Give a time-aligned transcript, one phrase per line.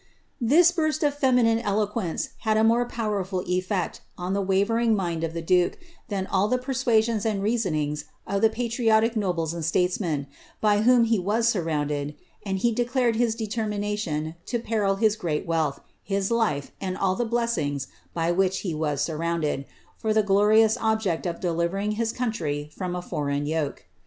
[0.43, 5.35] "'liis burst of feminine eloquence had a more powerful effect, on the ^ering mind of
[5.35, 5.77] the duke,
[6.07, 10.25] than all the persuasions and reasoning of patriotic nobles and statesmen,
[10.59, 15.79] by whom he was surrounded, and he lared his determination to peril his great wealth,
[16.01, 19.65] his life, and all the (sings by which he was surrounded,
[19.97, 23.85] for the glorious object of deliver his country from a foreign yoke.